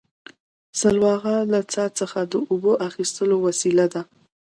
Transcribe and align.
سلواغه 0.79 1.35
له 1.51 1.59
څا 1.73 1.85
څخه 1.99 2.19
د 2.31 2.33
اوبو 2.49 2.71
ایستلو 2.85 3.37
وسیله 3.47 3.85
ده 3.93 4.01